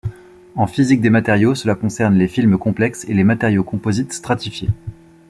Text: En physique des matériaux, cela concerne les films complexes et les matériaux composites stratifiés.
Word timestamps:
En 0.55 0.65
physique 0.65 0.99
des 0.99 1.11
matériaux, 1.11 1.53
cela 1.53 1.75
concerne 1.75 2.15
les 2.17 2.27
films 2.27 2.57
complexes 2.57 3.05
et 3.07 3.13
les 3.13 3.23
matériaux 3.23 3.63
composites 3.63 4.13
stratifiés. 4.13 4.69